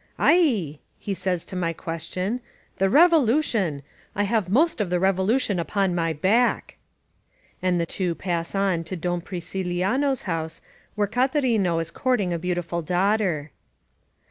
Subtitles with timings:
[0.00, 2.40] ^ "Aie!" he says to my question.
[2.78, 3.82] "The Revolution!
[4.16, 6.76] I have most of the Revolution upon my backi"
[7.60, 10.62] And the two pass on to Don Friciliano's house,
[10.94, 13.50] where Catarino is courting a beautiful daughter.